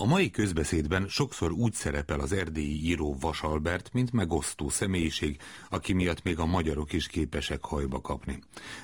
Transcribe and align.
A 0.00 0.04
mai 0.04 0.30
közbeszédben 0.30 1.08
sokszor 1.08 1.52
úgy 1.52 1.72
szerepel 1.72 2.20
az 2.20 2.32
erdélyi 2.32 2.84
író 2.84 3.16
Vasalbert, 3.20 3.92
mint 3.92 4.12
megosztó 4.12 4.68
személyiség, 4.68 5.40
aki 5.70 5.92
miatt 5.92 6.22
még 6.22 6.38
a 6.38 6.46
magyarok 6.46 6.92
is 6.92 7.06
képesek 7.06 7.64
hajba 7.64 8.00
kapni. 8.00 8.38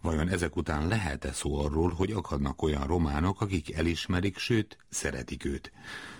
Vajon 0.00 0.28
ezek 0.28 0.56
után 0.56 0.88
lehet-e 0.88 1.32
szó 1.32 1.58
arról, 1.58 1.90
hogy 1.90 2.12
akadnak 2.12 2.62
olyan 2.62 2.86
románok, 2.86 3.40
akik 3.40 3.74
elismerik, 3.74 4.38
sőt, 4.38 4.76
szeretik 4.88 5.44
őt? 5.44 5.72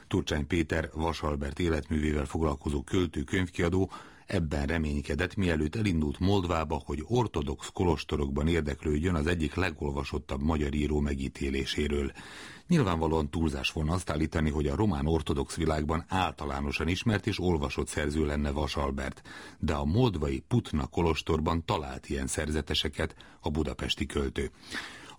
Turcsány 0.06 0.46
Péter 0.46 0.90
Vasalbert 0.92 1.58
életművével 1.58 2.24
foglalkozó 2.24 2.82
költő 2.82 3.22
könyvkiadó 3.22 3.90
Ebben 4.28 4.66
reménykedett, 4.66 5.36
mielőtt 5.36 5.76
elindult 5.76 6.18
Moldvába, 6.18 6.82
hogy 6.84 7.04
ortodox 7.06 7.70
kolostorokban 7.72 8.48
érdeklődjön 8.48 9.14
az 9.14 9.26
egyik 9.26 9.54
legolvasottabb 9.54 10.42
magyar 10.42 10.74
író 10.74 11.00
megítéléséről. 11.00 12.12
Nyilvánvalóan 12.66 13.30
túlzás 13.30 13.70
volna 13.70 13.92
azt 13.92 14.10
állítani, 14.10 14.50
hogy 14.50 14.66
a 14.66 14.76
román 14.76 15.06
ortodox 15.06 15.56
világban 15.56 16.04
általánosan 16.08 16.88
ismert 16.88 17.26
és 17.26 17.40
olvasott 17.40 17.88
szerző 17.88 18.26
lenne 18.26 18.50
Vasalbert, 18.50 19.22
de 19.58 19.74
a 19.74 19.84
moldvai 19.84 20.44
Putna 20.48 20.86
kolostorban 20.86 21.64
talált 21.64 22.08
ilyen 22.08 22.26
szerzeteseket 22.26 23.14
a 23.40 23.50
budapesti 23.50 24.06
költő. 24.06 24.50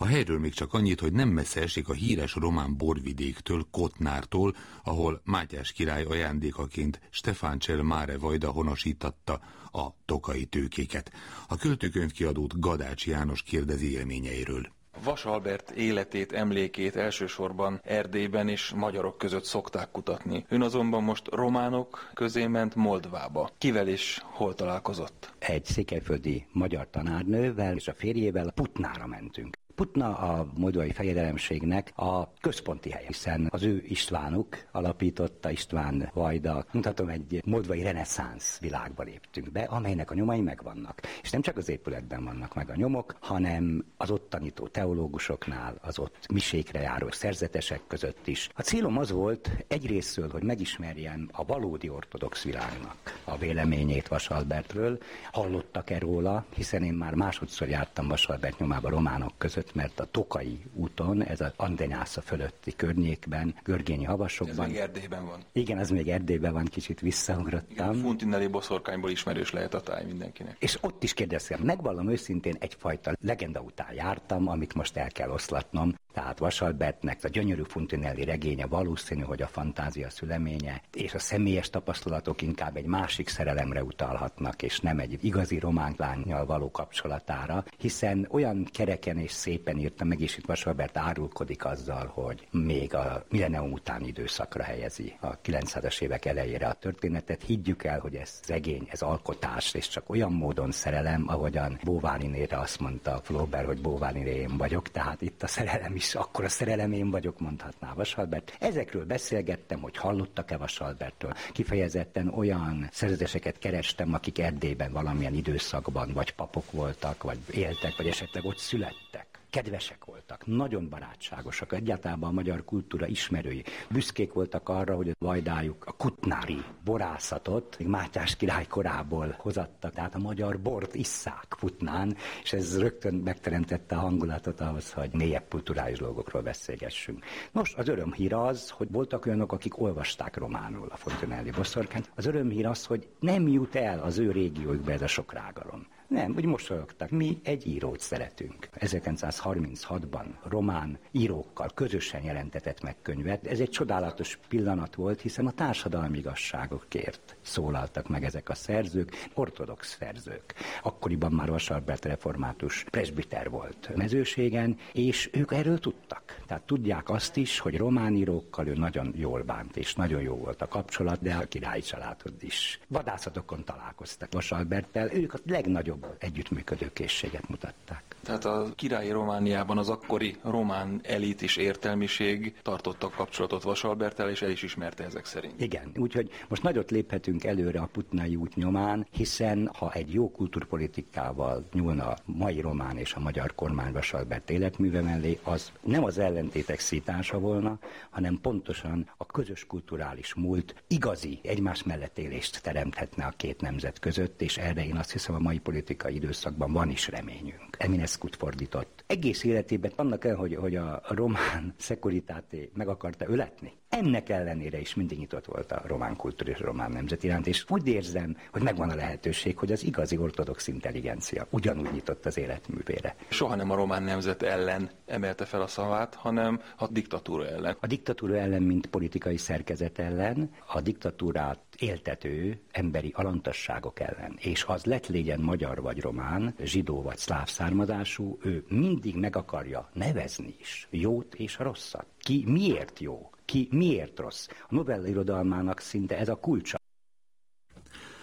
A 0.02 0.06
helyről 0.06 0.40
még 0.40 0.54
csak 0.54 0.74
annyit, 0.74 1.00
hogy 1.00 1.14
nem 1.14 1.30
messze 1.30 1.62
esik 1.62 1.90
a 1.90 1.94
híres 1.94 2.34
román 2.34 2.78
borvidéktől, 2.78 3.68
Kotnártól, 3.72 4.56
ahol 4.84 5.22
Mátyás 5.24 5.72
király 5.72 6.04
ajándékaként 6.04 7.00
Stefán 7.10 7.60
Csel 7.60 7.82
Máre 7.82 8.18
Vajda 8.18 8.52
honosítatta 8.52 9.42
a 9.72 9.88
tokai 10.06 10.46
tőkéket. 10.46 11.12
A 11.48 11.56
költőkönyvkiadót 11.56 12.60
Gadács 12.60 13.08
János 13.08 13.44
kérdezi 13.44 13.92
élményeiről. 13.92 14.68
Vas 15.04 15.26
Albert 15.26 15.72
életét, 15.72 16.32
emlékét 16.32 16.96
elsősorban 16.96 17.82
Erdélyben 17.84 18.48
és 18.48 18.72
magyarok 18.76 19.18
között 19.18 19.44
szokták 19.44 19.92
kutatni. 19.92 20.46
Ön 20.50 20.62
azonban 20.62 21.04
most 21.04 21.28
románok 21.28 22.10
közé 22.14 22.48
ment 22.48 22.76
Moldvába. 22.76 23.50
Kivel 23.58 23.88
és 23.88 24.22
hol 24.24 24.56
találkozott? 24.56 25.34
Egy 25.40 25.66
székelyföldi 25.66 26.46
magyar 26.52 26.88
tanárnővel 26.90 27.76
és 27.76 27.88
a 27.88 27.94
férjével 27.94 28.52
Putnára 28.52 29.08
mentünk. 29.08 29.58
Putna 29.80 30.18
a 30.18 30.48
moldvai 30.58 30.92
fejedelemségnek 30.92 31.92
a 31.96 32.34
központi 32.42 32.90
helye, 32.92 33.08
hiszen 33.08 33.48
az 33.52 33.64
ő 33.64 33.84
Istvánuk 33.88 34.58
alapította, 34.72 35.50
István 35.50 36.10
Vajda, 36.14 36.66
mondhatom, 36.72 37.10
egy 37.10 37.42
moldvai 37.46 37.82
reneszánsz 37.82 38.60
világba 38.60 39.04
léptünk 39.04 39.52
be, 39.52 39.62
amelynek 39.62 40.12
a 40.12 40.14
nyomai 40.14 40.42
megvannak. 40.42 41.02
És 41.22 41.30
nem 41.30 41.42
csak 41.42 41.58
az 41.58 41.70
épületben 41.70 42.24
vannak 42.24 42.56
meg 42.56 42.70
a 42.70 42.76
nyomok, 42.76 43.16
hanem 43.20 43.86
az 43.98 44.12
ott 44.12 44.30
tanító 44.30 44.68
teológusoknál, 44.68 45.76
az 45.82 46.00
ott 46.00 46.26
misékre 46.34 46.80
járó 46.80 47.12
szerzetesek 47.12 47.82
között 47.88 48.28
is. 48.28 48.50
A 48.56 48.62
célom 48.62 48.98
az 48.98 49.12
volt 49.12 49.50
egyrésztől, 49.68 50.30
hogy 50.30 50.44
megismerjem 50.44 51.30
a 51.32 51.46
valódi 51.46 51.90
ortodox 51.90 52.44
világnak 52.44 53.20
a 53.24 53.38
véleményét 53.38 54.08
Vasalbertről. 54.08 54.98
Hallottak-e 55.32 56.00
róla, 56.00 56.46
hiszen 56.56 56.84
én 56.84 56.94
már 56.94 57.14
másodszor 57.14 57.68
jártam 57.68 58.08
Vasalbert 58.08 58.60
nyomába 58.60 58.90
románok 58.90 59.34
között, 59.38 59.68
mert 59.74 60.00
a 60.00 60.06
Tokai 60.06 60.60
úton, 60.74 61.24
ez 61.24 61.42
az 61.42 61.52
Andenyásza 61.56 62.22
fölötti 62.22 62.76
környékben, 62.76 63.56
Görgényi 63.64 64.04
havasokban. 64.04 64.66
Ez 64.66 64.72
még 64.72 64.80
Erdélyben 64.80 65.26
van. 65.26 65.40
Igen, 65.52 65.78
ez 65.78 65.90
még 65.90 66.08
Erdélyben 66.10 66.54
van, 66.54 66.66
kicsit 66.66 67.00
visszaugrottam. 67.00 67.90
Igen, 67.92 67.94
Funtinelli 67.94 68.48
boszorkányból 68.48 69.10
ismerős 69.10 69.52
lehet 69.52 69.74
a 69.74 69.82
táj 69.82 70.06
mindenkinek. 70.06 70.56
És 70.60 70.78
ott 70.82 71.04
is 71.04 71.14
kérdeztem, 71.14 71.60
megvallom 71.62 72.10
őszintén 72.10 72.56
egyfajta 72.60 73.12
legenda 73.22 73.60
után 73.60 73.94
jártam, 73.94 74.48
amit 74.48 74.74
most 74.74 74.98
el 74.98 75.12
kell 75.12 75.30
oszlatnom. 75.30 75.96
Tehát 76.14 76.40
Vasalbertnek 76.40 77.20
a 77.24 77.28
gyönyörű 77.28 77.64
Funtinelli 77.64 78.24
regénye 78.24 78.66
valószínű, 78.66 79.22
hogy 79.22 79.42
a 79.42 79.48
fantázia 79.48 80.10
szüleménye, 80.10 80.82
és 80.94 81.14
a 81.14 81.20
személyes 81.20 81.70
tapasztalatok 81.70 82.42
inkább 82.42 82.76
egy 82.76 82.86
másik 82.86 83.28
szerelemre 83.28 83.84
utalhatnak, 83.84 84.62
és 84.62 84.80
nem 84.80 85.00
egy 85.00 85.18
igazi 85.22 85.60
román 85.60 85.94
lányjal 85.98 86.46
való 86.46 86.72
kapcsolatára, 86.72 87.64
hiszen 87.78 88.28
olyan 88.32 88.68
kereken 88.74 89.18
és 89.18 89.32
szépen 89.32 89.78
írta 89.78 90.04
meg, 90.04 90.20
és 90.20 90.38
itt 90.38 90.46
Vasalbert 90.46 90.98
árulkodik 90.98 91.66
azzal, 91.66 92.12
hogy 92.14 92.48
még 92.52 92.96
a 92.96 93.26
millenium 93.30 93.72
utáni 93.72 94.08
időszakra 94.08 94.64
helyezi 94.64 95.18
a 95.20 95.40
900-as 95.42 96.02
évek 96.02 96.26
elejére 96.26 96.68
a 96.68 96.74
történetet. 96.74 97.44
Higgyük 97.44 97.84
el, 97.84 98.00
hogy 98.00 98.16
ez 98.16 98.40
regény, 98.48 98.88
ez 98.92 99.02
alkotás, 99.02 99.74
és 99.74 99.88
csak 99.88 100.10
olyan 100.10 100.32
módon 100.32 100.72
szerelem, 100.72 101.24
ahogyan 101.28 101.80
Bóválinére 101.84 102.60
azt 102.60 102.80
mondta 102.80 103.20
Flaubert, 103.24 103.66
hogy 103.66 103.82
Bóválinére 103.82 104.36
én 104.36 104.58
vagyok, 104.58 104.90
tehát 104.90 105.22
itt 105.22 105.44
a 105.44 105.48
szerelem 105.48 105.96
is 106.00 106.16
akkor 106.16 106.46
a 106.46 106.50
szerelem 106.50 106.92
én 106.92 107.10
vagyok, 107.10 107.40
mondhatná 107.40 107.94
Vasalbert. 107.94 108.58
Ezekről 108.60 109.06
beszélgettem, 109.06 109.80
hogy 109.80 109.98
hallottak-e 109.98 110.58
Vasalbertől. 110.58 111.34
Kifejezetten 111.52 112.28
olyan 112.28 112.90
szerzeteseket 112.92 113.60
kerestem, 113.60 114.14
akik 114.14 114.40
Erdélyben 114.40 114.92
valamilyen 114.92 115.34
időszakban 115.34 116.14
vagy 116.14 116.32
papok 116.34 116.72
voltak, 116.72 117.24
vagy 117.24 117.38
éltek, 117.52 117.98
vagy 117.98 118.08
esetleg 118.08 118.46
ott 118.46 118.58
születtek 118.58 119.28
kedvesek 119.50 120.06
voltak, 120.06 120.19
nagyon 120.46 120.90
barátságosak, 120.90 121.74
egyáltalán 121.74 122.24
a 122.24 122.32
magyar 122.32 122.64
kultúra 122.66 123.08
ismerői. 123.08 123.64
Büszkék 123.90 124.34
voltak 124.34 124.70
arra, 124.70 124.96
hogy 124.96 125.10
a 125.10 125.14
vajdájuk 125.20 125.86
a 125.86 125.92
kutnári 125.92 126.64
borászatot, 126.84 127.78
még 127.80 127.88
Mátyás 127.88 128.36
király 128.36 128.68
korából 128.68 129.36
hozattak, 129.38 129.94
tehát 129.94 130.16
a 130.16 130.20
magyar 130.20 130.60
bort 130.60 130.96
isszák 130.96 131.56
Putnán, 131.60 132.16
és 132.44 132.54
ez 132.54 132.80
rögtön 132.80 133.14
megteremtette 133.14 133.96
a 133.96 134.00
hangulatot 134.00 134.62
ahhoz, 134.62 134.94
hogy 134.94 135.14
mélyebb 135.14 135.46
kulturális 135.50 135.98
dolgokról 135.98 136.42
beszélgessünk. 136.42 137.26
Nos, 137.52 137.74
az 137.76 137.88
örömhír 137.88 138.34
az, 138.34 138.70
hogy 138.70 138.92
voltak 138.92 139.26
olyanok, 139.26 139.52
akik 139.52 139.82
olvasták 139.82 140.38
románul 140.38 140.88
a 140.90 140.98
Fontenelli 140.98 141.52
boszorkányt. 141.52 142.12
Az 142.16 142.26
örömhír 142.26 142.66
az, 142.66 142.86
hogy 142.86 143.08
nem 143.20 143.48
jut 143.48 143.76
el 143.76 144.00
az 144.00 144.18
ő 144.18 144.32
régiójukba 144.32 144.92
ez 144.92 145.02
a 145.02 145.08
sok 145.08 145.34
rágalom. 145.34 145.88
Nem, 146.10 146.34
úgy 146.36 146.46
mosolyogtak. 146.46 147.10
Mi 147.10 147.40
egy 147.44 147.68
írót 147.68 148.00
szeretünk. 148.00 148.70
1936-ban 148.76 150.26
román 150.44 150.98
írókkal 151.12 151.70
közösen 151.74 152.24
jelentetett 152.24 152.82
meg 152.82 152.96
könyvet. 153.02 153.48
Ez 153.48 153.60
egy 153.60 153.70
csodálatos 153.70 154.40
pillanat 154.48 154.96
volt, 154.96 155.22
hiszen 155.22 155.48
a 155.48 155.52
társadalmi 155.52 156.18
igazságokért 156.18 157.38
szólaltak 157.42 158.08
meg 158.08 158.24
ezek 158.24 158.50
a 158.50 158.56
szerzők, 158.56 159.28
ortodox 159.34 159.98
szerzők. 160.00 160.54
Akkoriban 160.82 161.32
már 161.32 161.50
Vasalbert 161.50 162.06
református 162.06 162.86
presbiter 162.90 163.50
volt 163.50 163.96
mezőségen, 163.96 164.78
és 164.94 165.30
ők 165.34 165.52
erről 165.52 165.80
tudtak. 165.80 166.42
Tehát 166.48 166.64
tudják 166.64 167.10
azt 167.10 167.38
is, 167.38 167.60
hogy 167.60 167.78
román 167.78 168.16
írókkal 168.16 168.68
ő 168.68 168.74
nagyon 168.74 169.14
jól 169.16 169.42
bánt, 169.42 169.78
és 169.78 169.96
nagyon 169.96 170.22
jó 170.22 170.36
volt 170.36 170.62
a 170.62 170.68
kapcsolat, 170.68 171.22
de 171.22 171.36
a 171.36 171.48
királyi 171.48 171.82
családod 171.82 172.34
is. 172.40 172.80
Vadászatokon 172.88 173.64
találkoztak 173.64 174.34
Vasalberttel, 174.34 175.12
ők 175.14 175.34
a 175.34 175.38
legnagyobb 175.46 175.98
nagyobb 175.99 175.99
együttműködő 176.18 176.94
készséget 176.94 177.50
mutatták. 177.50 178.04
Tehát 178.24 178.46
a 178.46 178.68
királyi 178.76 179.12
Romániában 179.12 179.78
az 179.78 179.90
akkori 179.90 180.36
román 180.44 181.00
elit 181.04 181.42
és 181.42 181.58
értelmiség 181.58 182.54
tartotta 182.62 183.10
kapcsolatot 183.10 183.64
Vasalbertel, 183.64 184.30
és 184.30 184.42
el 184.42 184.50
is 184.50 184.64
ismerte 184.64 185.04
ezek 185.04 185.26
szerint. 185.26 185.62
Igen, 185.62 185.92
úgyhogy 185.96 186.30
most 186.48 186.64
nagyot 186.64 186.92
léphetünk 186.92 187.44
előre 187.44 187.80
a 187.80 187.90
putnai 187.92 188.36
út 188.36 188.56
nyomán, 188.56 189.08
hiszen 189.12 189.70
ha 189.78 189.92
egy 189.94 190.14
jó 190.14 190.32
kulturpolitikával 190.32 191.68
nyúlna 191.74 192.08
a 192.08 192.18
mai 192.26 192.62
román 192.62 192.98
és 192.98 193.14
a 193.14 193.20
magyar 193.20 193.56
kormány 193.56 193.92
Vasalbert 193.92 194.50
életműve 194.50 195.02
mellé, 195.02 195.40
az 195.44 195.72
nem 195.82 196.04
az 196.04 196.18
ellentétek 196.18 196.80
szítása 196.80 197.40
volna, 197.40 197.80
hanem 198.10 198.40
pontosan 198.42 199.10
a 199.18 199.26
közös 199.26 199.66
kulturális 199.66 200.34
múlt 200.34 200.76
igazi 200.88 201.40
egymás 201.44 201.84
mellett 201.84 202.18
élést 202.18 202.64
teremthetne 202.64 203.26
a 203.26 203.34
két 203.38 203.62
nemzet 203.62 204.00
között, 204.00 204.42
és 204.42 204.58
erre 204.58 204.86
én 204.86 204.96
azt 204.96 205.12
hiszem 205.12 205.36
a 205.36 205.40
mai 205.40 205.60
politikai 205.60 206.16
időszakban 206.16 206.72
van 206.72 206.90
is 206.90 207.08
reményünk. 207.08 207.76
Eminescu-t 208.10 208.36
fordított. 208.36 209.04
Egész 209.08 209.44
életében 209.44 209.92
annak 209.96 210.26
el, 210.26 210.36
hogy, 210.36 210.56
hogy 210.56 210.76
a 210.76 211.02
román 211.08 211.74
szekuritáté 211.78 212.70
meg 212.74 212.88
akarta 212.88 213.26
öletni. 213.28 213.74
Ennek 214.00 214.30
ellenére 214.30 214.80
is 214.80 214.96
mindig 214.96 215.18
nyitott 215.18 215.46
volt 215.46 215.72
a 215.72 215.82
román 215.86 216.16
kultúra 216.16 216.52
és 216.52 216.60
a 216.60 216.66
román 216.66 216.92
nemzet 216.92 217.24
iránt, 217.24 217.48
és 217.48 217.66
úgy 217.68 217.88
érzem, 217.88 218.38
hogy 218.52 218.62
megvan 218.62 218.90
a 218.90 218.96
lehetőség, 218.96 219.58
hogy 219.58 219.72
az 219.72 219.84
igazi 219.84 220.18
ortodox 220.18 220.68
intelligencia 220.68 221.48
ugyanúgy 221.50 221.92
nyitott 221.92 222.26
az 222.26 222.38
életművére. 222.38 223.16
Soha 223.30 223.56
nem 223.56 223.72
a 223.72 223.76
román 223.76 224.04
nemzet 224.04 224.44
ellen 224.44 224.90
emelte 225.06 225.46
fel 225.46 225.62
a 225.62 225.68
szavát, 225.68 226.16
hanem 226.16 226.62
a 226.78 226.88
diktatúra 226.88 227.48
ellen. 227.48 227.78
A 227.80 227.88
diktatúra 227.88 228.38
ellen, 228.38 228.62
mint 228.62 228.88
politikai 228.88 229.38
szerkezet 229.38 230.00
ellen, 230.00 230.50
a 230.68 230.82
diktatúrát 230.82 231.60
éltető 231.78 232.60
emberi 232.72 233.14
alantasságok 233.16 234.00
ellen, 234.00 234.36
és 234.38 234.64
az 234.68 234.86
lett 234.86 235.08
légyen 235.08 235.40
magyar 235.40 235.82
vagy 235.82 236.02
román, 236.02 236.54
zsidó 236.64 237.02
vagy 237.02 237.18
szláv 237.18 237.48
származású, 237.48 238.38
ő 238.42 238.66
mindig 238.68 239.16
meg 239.16 239.36
akarja 239.36 239.90
nevezni 239.94 240.56
is 240.60 240.88
jót 240.90 241.36
és 241.36 241.58
rosszat. 241.58 242.06
Ki 242.20 242.44
miért 242.48 243.00
jó? 243.00 243.30
Ki 243.50 243.68
miért 243.72 244.20
rossz. 244.20 244.48
A 244.48 244.76
novella 244.76 245.08
irodalmának 245.08 245.80
szinte 245.80 246.18
ez 246.18 246.30
a 246.30 246.36
kulcsa. 246.36 246.79